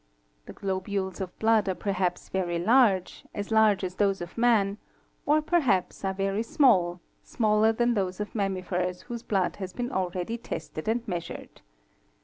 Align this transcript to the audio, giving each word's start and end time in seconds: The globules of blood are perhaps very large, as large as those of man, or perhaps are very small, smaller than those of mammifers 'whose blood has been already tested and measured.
The 0.47 0.53
globules 0.53 1.21
of 1.21 1.37
blood 1.37 1.69
are 1.69 1.75
perhaps 1.75 2.29
very 2.29 2.57
large, 2.57 3.23
as 3.35 3.51
large 3.51 3.83
as 3.83 3.93
those 3.97 4.19
of 4.19 4.35
man, 4.35 4.79
or 5.27 5.43
perhaps 5.43 6.03
are 6.03 6.11
very 6.11 6.41
small, 6.41 6.99
smaller 7.21 7.71
than 7.71 7.93
those 7.93 8.19
of 8.19 8.33
mammifers 8.33 9.01
'whose 9.03 9.21
blood 9.21 9.57
has 9.57 9.73
been 9.73 9.91
already 9.91 10.39
tested 10.39 10.87
and 10.87 11.07
measured. 11.07 11.61